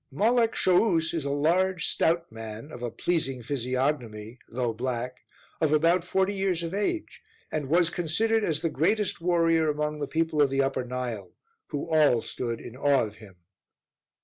[0.11, 5.19] Malek Shouus is a large stout man, of a pleasing physiognomy though black,
[5.61, 10.07] of about forty years of age, and was considered as the greatest warrior among the
[10.07, 11.33] people of the Upper Nile,
[11.67, 13.35] who all stood in awe of him.